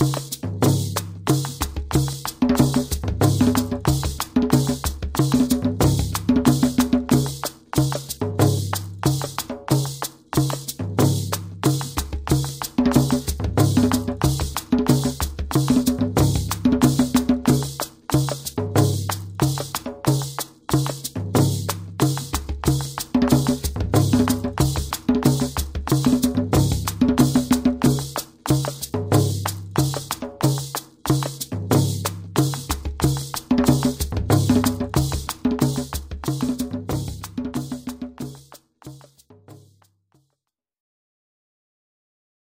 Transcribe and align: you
you 0.00 0.23